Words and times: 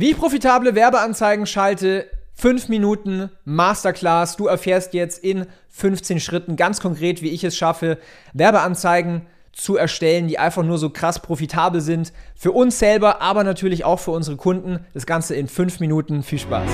Wie 0.00 0.10
ich 0.12 0.16
profitable 0.16 0.76
Werbeanzeigen 0.76 1.44
schalte, 1.44 2.08
5 2.34 2.68
Minuten 2.68 3.30
Masterclass. 3.44 4.36
Du 4.36 4.46
erfährst 4.46 4.94
jetzt 4.94 5.24
in 5.24 5.46
15 5.70 6.20
Schritten 6.20 6.54
ganz 6.54 6.78
konkret, 6.78 7.20
wie 7.20 7.30
ich 7.30 7.42
es 7.42 7.56
schaffe, 7.56 7.98
Werbeanzeigen 8.32 9.22
zu 9.50 9.76
erstellen, 9.76 10.28
die 10.28 10.38
einfach 10.38 10.62
nur 10.62 10.78
so 10.78 10.90
krass 10.90 11.20
profitabel 11.20 11.80
sind. 11.80 12.12
Für 12.36 12.52
uns 12.52 12.78
selber, 12.78 13.20
aber 13.22 13.42
natürlich 13.42 13.84
auch 13.84 13.98
für 13.98 14.12
unsere 14.12 14.36
Kunden. 14.36 14.86
Das 14.94 15.04
Ganze 15.04 15.34
in 15.34 15.48
5 15.48 15.80
Minuten. 15.80 16.22
Viel 16.22 16.38
Spaß. 16.38 16.70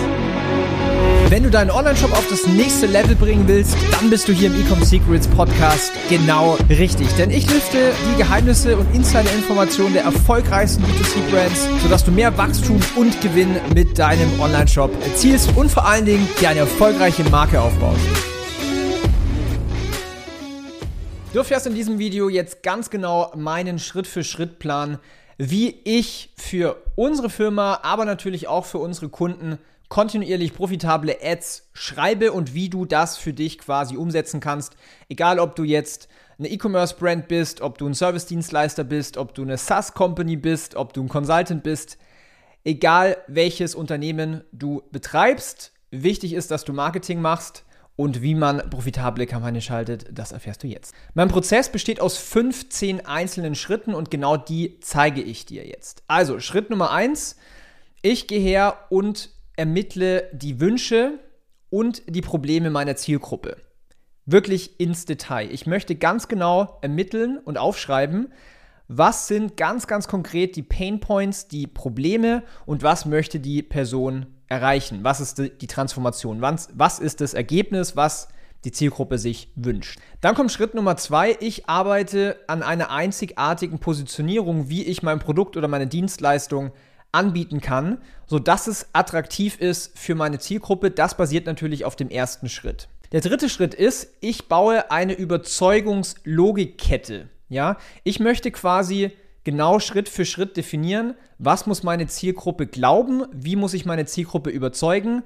Wenn 1.31 1.43
du 1.43 1.51
deinen 1.51 1.71
Online-Shop 1.71 2.13
auf 2.13 2.29
das 2.29 2.47
nächste 2.47 2.87
Level 2.87 3.17
bringen 3.17 3.49
willst, 3.49 3.77
dann 3.93 4.11
bist 4.11 4.29
du 4.29 4.33
hier 4.33 4.49
im 4.49 4.61
Ecom 4.61 4.83
Secrets 4.85 5.27
Podcast 5.27 5.91
genau 6.11 6.59
richtig. 6.69 7.09
Denn 7.17 7.31
ich 7.31 7.51
lüfte 7.51 7.93
die 8.13 8.19
Geheimnisse 8.19 8.77
und 8.77 8.95
Insider-Informationen 8.95 9.95
der 9.95 10.05
erfolgreichsten 10.05 10.85
B2C-Brands, 10.85 11.69
sodass 11.83 12.05
du 12.05 12.11
mehr 12.11 12.37
Wachstum 12.37 12.79
und 12.95 13.19
Gewinn 13.23 13.57
mit 13.75 13.99
deinem 13.99 14.39
Online-Shop 14.39 14.91
erzielst 15.03 15.57
und 15.57 15.71
vor 15.71 15.87
allen 15.87 16.05
Dingen 16.05 16.29
dir 16.41 16.51
eine 16.51 16.61
erfolgreiche 16.61 17.25
Marke 17.25 17.59
aufbaust. 17.61 18.01
Du 21.33 21.39
erfährst 21.39 21.67
in 21.67 21.75
diesem 21.75 21.99
Video 21.99 22.29
jetzt 22.29 22.63
ganz 22.63 22.91
genau 22.91 23.33
meinen 23.35 23.79
Schritt-für-Schritt-Plan, 23.79 24.99
wie 25.39 25.81
ich 25.85 26.33
für 26.37 26.77
unsere 26.97 27.31
Firma, 27.31 27.81
aber 27.83 28.05
natürlich 28.05 28.47
auch 28.47 28.67
für 28.67 28.79
unsere 28.79 29.09
Kunden 29.09 29.59
kontinuierlich 29.89 30.55
profitable 30.55 31.19
Ads 31.23 31.69
schreibe 31.73 32.33
und 32.33 32.55
wie 32.55 32.69
du 32.69 32.85
das 32.85 33.17
für 33.17 33.33
dich 33.33 33.59
quasi 33.59 33.97
umsetzen 33.97 34.41
kannst. 34.41 34.77
Egal, 35.09 35.39
ob 35.39 35.57
du 35.57 35.65
jetzt 35.65 36.09
eine 36.39 36.49
E-Commerce-Brand 36.49 37.29
bist, 37.29 37.61
ob 37.61 37.79
du 37.79 37.87
ein 37.87 37.95
Service-Dienstleister 37.95 38.85
bist, 38.85 39.17
ob 39.17 39.35
du 39.35 39.43
eine 39.43 39.57
SaaS-Company 39.57 40.37
bist, 40.37 40.75
ob 40.75 40.93
du 40.93 41.03
ein 41.03 41.09
Consultant 41.09 41.63
bist. 41.63 41.99
Egal, 42.65 43.19
welches 43.29 43.75
Unternehmen 43.75 44.43
du 44.53 44.83
betreibst, 44.91 45.73
wichtig 45.91 46.33
ist, 46.33 46.51
dass 46.51 46.65
du 46.65 46.73
Marketing 46.73 47.21
machst 47.21 47.65
und 47.97 48.23
wie 48.23 48.35
man 48.35 48.69
profitable 48.71 49.27
Kampagnen 49.27 49.61
schaltet, 49.61 50.07
das 50.11 50.33
erfährst 50.33 50.63
du 50.63 50.67
jetzt. 50.67 50.95
Mein 51.15 51.29
Prozess 51.29 51.71
besteht 51.71 52.01
aus 52.01 52.17
15 52.17 53.07
einzelnen 53.07 53.55
Schritten 53.55 53.95
und 53.95 54.11
genau 54.11 54.37
die 54.37 54.81
zeige 54.81 55.23
ich 55.23 55.47
dir 55.47 55.67
jetzt. 55.67 56.03
Also, 56.09 56.41
Schritt 56.41 56.71
Nummer 56.71 56.91
1, 56.91 57.37
ich 58.03 58.27
gehe 58.27 58.41
her 58.41 58.79
und 58.89 59.31
ermittle 59.57 60.29
die 60.33 60.61
Wünsche 60.61 61.19
und 61.71 62.03
die 62.07 62.21
Probleme 62.21 62.71
meiner 62.71 62.97
Zielgruppe. 62.97 63.57
Wirklich 64.27 64.81
ins 64.81 65.05
Detail. 65.05 65.51
Ich 65.51 65.67
möchte 65.67 65.97
ganz 65.97 66.29
genau 66.29 66.79
ermitteln 66.83 67.39
und 67.45 67.59
aufschreiben, 67.59 68.33
was 68.89 69.29
sind 69.29 69.57
ganz, 69.57 69.87
ganz 69.87 70.09
konkret 70.09 70.57
die 70.57 70.63
Pain 70.63 71.01
Points, 71.01 71.49
die 71.49 71.67
Probleme 71.67 72.43
und 72.67 72.83
was 72.83 73.07
möchte 73.07 73.41
die 73.41 73.63
Person 73.63 74.27
erreichen? 74.47 75.01
Was 75.03 75.21
ist 75.21 75.39
die 75.39 75.67
Transformation? 75.67 76.43
Was 76.43 76.99
ist 76.99 77.21
das 77.21 77.35
Ergebnis, 77.35 77.97
was 77.97 78.29
die 78.65 78.73
Zielgruppe 78.73 79.19
sich 79.19 79.51
wünscht? 79.57 79.99
Dann 80.21 80.35
kommt 80.35 80.53
Schritt 80.53 80.75
Nummer 80.75 80.97
zwei. 80.97 81.37
Ich 81.41 81.69
arbeite 81.69 82.37
an 82.47 82.63
einer 82.63 82.91
einzigartigen 82.91 83.79
Positionierung, 83.79 84.69
wie 84.69 84.85
ich 84.85 85.03
mein 85.03 85.19
Produkt 85.19 85.57
oder 85.57 85.69
meine 85.69 85.87
Dienstleistung 85.87 86.73
anbieten 87.15 87.61
kann, 87.61 87.99
sodass 88.27 88.67
es 88.67 88.89
attraktiv 88.93 89.59
ist 89.59 89.99
für 89.99 90.15
meine 90.15 90.39
Zielgruppe. 90.39 90.91
Das 90.91 91.17
basiert 91.17 91.47
natürlich 91.47 91.85
auf 91.85 91.97
dem 91.97 92.11
ersten 92.11 92.49
Schritt. 92.49 92.89
Der 93.13 93.21
dritte 93.21 93.49
Schritt 93.49 93.75
ist, 93.75 94.09
ich 94.21 94.49
baue 94.49 94.91
eine 94.91 95.15
Überzeugungslogikkette. 95.15 97.29
Ja, 97.49 97.77
ich 98.03 98.21
möchte 98.21 98.51
quasi 98.51 99.13
genau 99.45 99.79
Schritt 99.79 100.09
für 100.09 100.25
Schritt 100.25 100.57
definieren, 100.57 101.15
was 101.39 101.67
muss 101.67 101.83
meine 101.83 102.07
Zielgruppe 102.07 102.67
glauben, 102.67 103.25
wie 103.33 103.57
muss 103.57 103.75
ich 103.75 103.85
meine 103.85 104.07
Zielgruppe 104.07 104.49
überzeugen, 104.51 105.23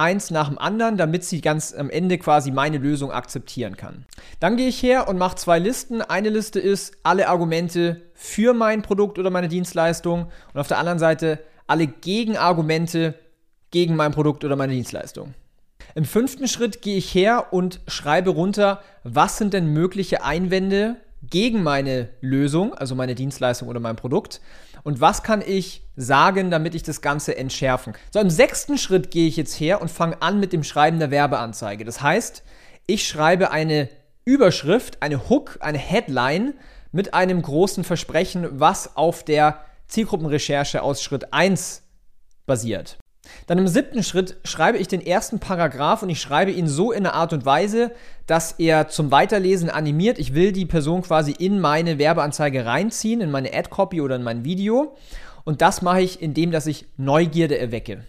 eins 0.00 0.30
nach 0.30 0.48
dem 0.48 0.58
anderen, 0.58 0.96
damit 0.96 1.24
sie 1.24 1.40
ganz 1.40 1.74
am 1.74 1.90
Ende 1.90 2.18
quasi 2.18 2.50
meine 2.50 2.78
Lösung 2.78 3.12
akzeptieren 3.12 3.76
kann. 3.76 4.06
Dann 4.40 4.56
gehe 4.56 4.68
ich 4.68 4.82
her 4.82 5.08
und 5.08 5.18
mache 5.18 5.36
zwei 5.36 5.58
Listen. 5.58 6.00
Eine 6.00 6.30
Liste 6.30 6.58
ist 6.58 6.96
alle 7.02 7.28
Argumente 7.28 8.00
für 8.14 8.54
mein 8.54 8.82
Produkt 8.82 9.18
oder 9.18 9.30
meine 9.30 9.48
Dienstleistung 9.48 10.26
und 10.54 10.60
auf 10.60 10.68
der 10.68 10.78
anderen 10.78 10.98
Seite 10.98 11.38
alle 11.66 11.86
Gegenargumente 11.86 13.14
gegen 13.70 13.94
mein 13.94 14.12
Produkt 14.12 14.44
oder 14.44 14.56
meine 14.56 14.72
Dienstleistung. 14.72 15.34
Im 15.94 16.04
fünften 16.04 16.48
Schritt 16.48 16.82
gehe 16.82 16.96
ich 16.96 17.14
her 17.14 17.52
und 17.52 17.80
schreibe 17.86 18.30
runter, 18.30 18.82
was 19.04 19.38
sind 19.38 19.52
denn 19.54 19.66
mögliche 19.66 20.24
Einwände 20.24 20.96
gegen 21.22 21.62
meine 21.62 22.08
Lösung, 22.20 22.74
also 22.74 22.94
meine 22.94 23.14
Dienstleistung 23.14 23.68
oder 23.68 23.80
mein 23.80 23.96
Produkt 23.96 24.40
und 24.82 25.00
was 25.00 25.22
kann 25.22 25.42
ich 25.46 25.82
sagen, 25.96 26.50
damit 26.50 26.74
ich 26.74 26.82
das 26.82 27.02
Ganze 27.02 27.36
entschärfen. 27.36 27.94
So, 28.12 28.20
im 28.20 28.30
sechsten 28.30 28.78
Schritt 28.78 29.10
gehe 29.10 29.28
ich 29.28 29.36
jetzt 29.36 29.58
her 29.60 29.80
und 29.82 29.90
fange 29.90 30.20
an 30.22 30.40
mit 30.40 30.52
dem 30.52 30.64
Schreiben 30.64 30.98
der 30.98 31.10
Werbeanzeige. 31.10 31.84
Das 31.84 32.00
heißt, 32.00 32.42
ich 32.86 33.06
schreibe 33.06 33.50
eine 33.50 33.88
Überschrift, 34.24 35.02
eine 35.02 35.28
Hook, 35.28 35.58
eine 35.60 35.78
Headline 35.78 36.54
mit 36.92 37.14
einem 37.14 37.42
großen 37.42 37.84
Versprechen, 37.84 38.48
was 38.52 38.96
auf 38.96 39.24
der 39.24 39.64
Zielgruppenrecherche 39.88 40.82
aus 40.82 41.02
Schritt 41.02 41.32
1 41.32 41.82
basiert. 42.46 42.98
Dann 43.50 43.58
im 43.58 43.66
siebten 43.66 44.04
Schritt 44.04 44.36
schreibe 44.44 44.78
ich 44.78 44.86
den 44.86 45.04
ersten 45.04 45.40
Paragraph 45.40 46.04
und 46.04 46.08
ich 46.08 46.20
schreibe 46.20 46.52
ihn 46.52 46.68
so 46.68 46.92
in 46.92 47.04
einer 47.04 47.16
Art 47.16 47.32
und 47.32 47.44
Weise, 47.44 47.90
dass 48.28 48.52
er 48.52 48.86
zum 48.86 49.10
Weiterlesen 49.10 49.70
animiert. 49.70 50.20
Ich 50.20 50.36
will 50.36 50.52
die 50.52 50.66
Person 50.66 51.02
quasi 51.02 51.32
in 51.32 51.58
meine 51.58 51.98
Werbeanzeige 51.98 52.64
reinziehen, 52.64 53.20
in 53.20 53.32
meine 53.32 53.52
Ad-Copy 53.52 54.02
oder 54.02 54.14
in 54.14 54.22
mein 54.22 54.44
Video. 54.44 54.94
Und 55.42 55.62
das 55.62 55.82
mache 55.82 56.00
ich, 56.00 56.22
indem 56.22 56.52
dass 56.52 56.68
ich 56.68 56.86
Neugierde 56.96 57.58
erwecke. 57.58 58.04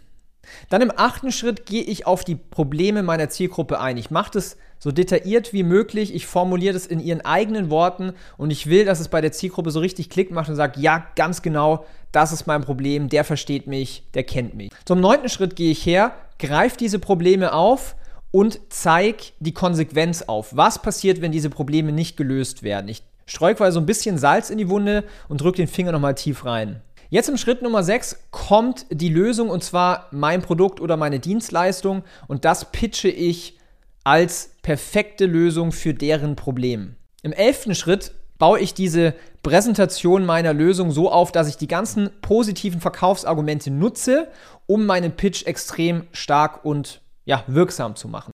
Dann 0.69 0.81
im 0.81 0.91
achten 0.95 1.31
Schritt 1.31 1.65
gehe 1.65 1.83
ich 1.83 2.07
auf 2.07 2.23
die 2.23 2.35
Probleme 2.35 3.03
meiner 3.03 3.29
Zielgruppe 3.29 3.79
ein. 3.79 3.97
Ich 3.97 4.11
mache 4.11 4.31
das 4.33 4.57
so 4.79 4.91
detailliert 4.91 5.53
wie 5.53 5.63
möglich. 5.63 6.13
Ich 6.13 6.25
formuliere 6.25 6.73
das 6.73 6.87
in 6.87 6.99
ihren 6.99 7.21
eigenen 7.21 7.69
Worten 7.69 8.13
und 8.37 8.51
ich 8.51 8.67
will, 8.67 8.85
dass 8.85 8.99
es 8.99 9.09
bei 9.09 9.21
der 9.21 9.31
Zielgruppe 9.31 9.71
so 9.71 9.79
richtig 9.79 10.09
Klick 10.09 10.31
macht 10.31 10.49
und 10.49 10.55
sagt, 10.55 10.77
ja, 10.77 11.05
ganz 11.15 11.41
genau, 11.41 11.85
das 12.11 12.31
ist 12.31 12.47
mein 12.47 12.63
Problem, 12.63 13.07
der 13.07 13.23
versteht 13.23 13.67
mich, 13.67 14.03
der 14.13 14.23
kennt 14.23 14.55
mich. 14.55 14.71
Zum 14.85 14.99
neunten 14.99 15.29
Schritt 15.29 15.55
gehe 15.55 15.71
ich 15.71 15.85
her, 15.85 16.13
greife 16.39 16.77
diese 16.77 16.99
Probleme 16.99 17.53
auf 17.53 17.95
und 18.31 18.59
zeige 18.69 19.25
die 19.39 19.53
Konsequenz 19.53 20.23
auf. 20.23 20.55
Was 20.55 20.81
passiert, 20.81 21.21
wenn 21.21 21.31
diese 21.31 21.49
Probleme 21.49 21.91
nicht 21.91 22.17
gelöst 22.17 22.63
werden? 22.63 22.87
Ich 22.87 23.03
streue 23.25 23.55
quasi 23.55 23.75
so 23.75 23.79
ein 23.79 23.85
bisschen 23.85 24.17
Salz 24.17 24.49
in 24.49 24.57
die 24.57 24.69
Wunde 24.69 25.03
und 25.29 25.41
drücke 25.41 25.57
den 25.57 25.67
Finger 25.67 25.91
nochmal 25.91 26.15
tief 26.15 26.43
rein. 26.45 26.81
Jetzt 27.13 27.27
im 27.27 27.35
Schritt 27.35 27.61
Nummer 27.61 27.83
6 27.83 28.29
kommt 28.31 28.85
die 28.89 29.09
Lösung 29.09 29.49
und 29.49 29.65
zwar 29.65 30.07
mein 30.11 30.41
Produkt 30.41 30.79
oder 30.79 30.95
meine 30.95 31.19
Dienstleistung 31.19 32.03
und 32.29 32.45
das 32.45 32.71
pitche 32.71 33.09
ich 33.09 33.57
als 34.05 34.51
perfekte 34.61 35.25
Lösung 35.25 35.73
für 35.73 35.93
deren 35.93 36.37
Problem. 36.37 36.95
Im 37.21 37.33
elften 37.33 37.75
Schritt 37.75 38.13
baue 38.37 38.61
ich 38.61 38.73
diese 38.73 39.13
Präsentation 39.43 40.25
meiner 40.25 40.53
Lösung 40.53 40.91
so 40.91 41.11
auf, 41.11 41.33
dass 41.33 41.49
ich 41.49 41.57
die 41.57 41.67
ganzen 41.67 42.11
positiven 42.21 42.79
Verkaufsargumente 42.79 43.71
nutze, 43.71 44.29
um 44.65 44.85
meinen 44.85 45.11
Pitch 45.11 45.45
extrem 45.45 46.07
stark 46.13 46.63
und 46.63 47.01
ja, 47.25 47.43
wirksam 47.47 47.97
zu 47.97 48.07
machen. 48.07 48.31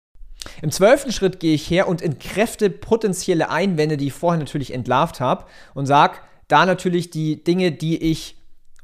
Im 0.61 0.71
zwölften 0.71 1.13
Schritt 1.13 1.41
gehe 1.41 1.55
ich 1.55 1.71
her 1.71 1.89
und 1.89 2.03
entkräfte 2.03 2.69
potenzielle 2.69 3.49
Einwände, 3.49 3.97
die 3.97 4.09
ich 4.09 4.13
vorher 4.13 4.39
natürlich 4.39 4.75
entlarvt 4.75 5.19
habe 5.19 5.47
und 5.73 5.87
sage 5.87 6.19
da 6.47 6.67
natürlich 6.67 7.09
die 7.09 7.43
Dinge, 7.43 7.73
die 7.73 7.97
ich 7.97 8.37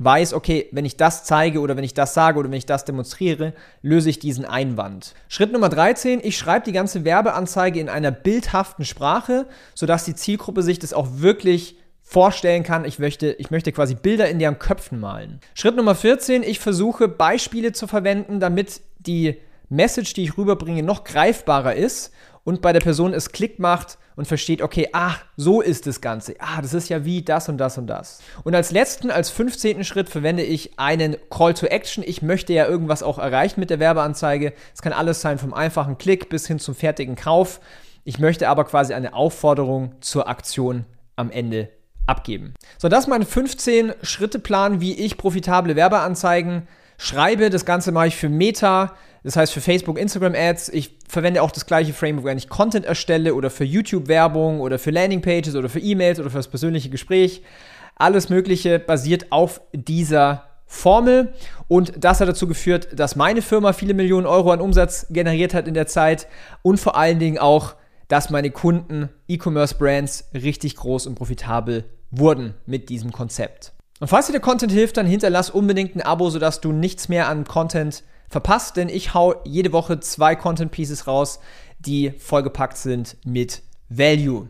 weiß, 0.05 0.35
okay, 0.35 0.69
wenn 0.73 0.85
ich 0.85 0.97
das 0.97 1.25
zeige 1.25 1.61
oder 1.61 1.77
wenn 1.77 1.85
ich 1.85 1.95
das 1.95 2.15
sage 2.15 2.39
oder 2.39 2.51
wenn 2.51 2.59
ich 2.59 2.67
das 2.67 2.85
demonstriere, 2.85 3.53
löse 3.83 4.11
ich 4.11 4.19
diesen 4.19 4.45
Einwand. 4.45 5.15
Schritt 5.29 5.53
Nummer 5.53 5.69
13, 5.69 6.21
ich 6.23 6.37
schreibe 6.37 6.65
die 6.65 6.73
ganze 6.73 7.05
Werbeanzeige 7.05 7.81
in 7.81 7.89
einer 7.89 8.11
bildhaften 8.11 8.85
Sprache, 8.85 9.47
sodass 9.75 10.05
die 10.05 10.15
Zielgruppe 10.15 10.63
sich 10.63 10.79
das 10.79 10.93
auch 10.93 11.09
wirklich 11.17 11.77
vorstellen 12.03 12.63
kann, 12.63 12.85
ich 12.85 12.99
möchte, 12.99 13.33
ich 13.33 13.51
möchte 13.51 13.73
quasi 13.73 13.95
Bilder 13.95 14.29
in 14.29 14.39
deren 14.39 14.59
Köpfen 14.59 15.01
malen. 15.01 15.41
Schritt 15.55 15.77
Nummer 15.77 15.95
14, 15.95 16.43
ich 16.43 16.59
versuche 16.59 17.09
Beispiele 17.09 17.73
zu 17.73 17.87
verwenden, 17.87 18.39
damit 18.39 18.83
die 18.99 19.39
Message, 19.71 20.13
die 20.13 20.25
ich 20.25 20.37
rüberbringe, 20.37 20.83
noch 20.83 21.05
greifbarer 21.05 21.75
ist 21.75 22.13
und 22.45 22.61
bei 22.61 22.73
der 22.73 22.81
Person 22.81 23.15
es 23.15 23.33
Klick 23.33 23.59
macht 23.59 23.99
und 24.17 24.27
versteht, 24.27 24.63
okay, 24.63 24.89
ach, 24.93 25.25
so 25.37 25.61
ist 25.61 25.87
das 25.87 26.01
Ganze. 26.01 26.35
Ah, 26.39 26.61
das 26.61 26.75
ist 26.75 26.89
ja 26.89 27.05
wie 27.05 27.23
das 27.23 27.49
und 27.49 27.59
das 27.59 27.79
und 27.79 27.87
das. 27.87 28.21
Und 28.45 28.55
als 28.55 28.71
letzten, 28.71 29.11
als 29.11 29.31
15. 29.31 29.85
Schritt 29.85 30.09
verwende 30.09 30.43
ich 30.43 30.79
einen 30.79 31.17
Call 31.31 31.55
to 31.55 31.67
Action. 31.67 32.05
Ich 32.07 32.21
möchte 32.23 32.53
ja 32.53 32.67
irgendwas 32.67 33.03
auch 33.03 33.19
erreichen 33.19 33.61
mit 33.61 33.71
der 33.71 33.79
Werbeanzeige. 33.79 34.53
Es 34.75 34.83
kann 34.83 34.93
alles 34.93 35.21
sein, 35.21 35.39
vom 35.39 35.55
einfachen 35.55 35.99
Klick 35.99 36.29
bis 36.29 36.47
hin 36.47 36.59
zum 36.59 36.75
fertigen 36.75 37.17
Kauf. 37.17 37.61
Ich 38.05 38.19
möchte 38.19 38.49
aber 38.49 38.65
quasi 38.65 38.95
eine 38.95 39.15
Aufforderung 39.15 39.95
zur 40.01 40.29
Aktion 40.29 40.85
am 41.17 41.31
Ende 41.31 41.71
abgeben. 42.07 42.55
So, 42.79 42.89
das 42.89 43.05
ist 43.05 43.09
mein 43.09 43.25
15-Schritte-Plan, 43.25 44.81
wie 44.81 44.95
ich 44.95 45.17
profitable 45.17 45.77
Werbeanzeigen 45.77 46.67
schreibe. 46.99 47.49
Das 47.49 47.65
Ganze 47.65 47.93
mache 47.93 48.09
ich 48.09 48.17
für 48.17 48.29
Meta, 48.29 48.95
das 49.23 49.37
heißt 49.37 49.53
für 49.53 49.61
Facebook, 49.61 49.99
Instagram 49.99 50.35
Ads. 50.35 50.71
Ich 50.71 50.99
verwende 51.09 51.43
auch 51.43 51.51
das 51.51 51.67
gleiche 51.67 51.93
Framework, 51.93 52.25
wenn 52.25 52.39
ich 52.39 52.49
Content 52.49 52.85
erstelle 52.85 53.35
oder 53.35 53.51
für 53.51 53.65
YouTube-Werbung 53.65 54.61
oder 54.61 54.79
für 54.79 54.91
Landingpages 54.91 55.55
oder 55.55 55.69
für 55.69 55.81
E-Mails 55.81 56.19
oder 56.19 56.31
für 56.31 56.39
das 56.39 56.49
persönliche 56.49 56.91
Gespräch. 56.91 57.43
Alles 57.97 58.29
Mögliche 58.29 58.79
basiert 58.79 59.31
auf 59.31 59.61
dieser 59.73 60.45
Formel. 60.67 61.35
Und 61.69 61.93
das 62.03 62.21
hat 62.21 62.29
dazu 62.29 62.49
geführt, 62.49 62.89
dass 62.99 63.15
meine 63.15 63.43
Firma 63.43 63.73
viele 63.73 63.95
Millionen 63.95 64.27
Euro 64.27 64.51
an 64.51 64.61
Umsatz 64.61 65.07
generiert 65.11 65.55
hat 65.55 65.69
in 65.69 65.75
der 65.75 65.87
Zeit 65.87 66.27
und 66.63 66.81
vor 66.81 66.97
allen 66.97 67.19
Dingen 67.19 67.39
auch, 67.39 67.75
dass 68.09 68.31
meine 68.31 68.51
Kunden, 68.51 69.09
E-Commerce-Brands, 69.29 70.31
richtig 70.35 70.77
groß 70.77 71.07
und 71.07 71.15
profitabel 71.15 71.85
wurden 72.11 72.55
mit 72.67 72.89
diesem 72.89 73.13
Konzept. 73.13 73.73
Und 74.01 74.09
falls 74.09 74.27
dir 74.27 74.33
der 74.33 74.41
Content 74.41 74.73
hilft, 74.73 74.97
dann 74.97 75.07
hinterlass 75.07 75.49
unbedingt 75.49 75.95
ein 75.95 76.03
Abo, 76.03 76.29
sodass 76.29 76.61
du 76.61 76.73
nichts 76.73 77.09
mehr 77.09 77.29
an 77.29 77.45
Content 77.45 78.03
verpasst, 78.33 78.77
denn 78.77 78.89
ich 78.89 79.15
hau 79.15 79.35
jede 79.45 79.73
Woche 79.73 80.01
zwei 80.01 80.35
Content 80.35 80.73
Pieces 80.73 81.07
raus, 81.07 81.39
die 81.79 82.13
vollgepackt 82.13 82.79
sind 82.79 83.17
mit 83.25 83.63
Value. 83.91 84.49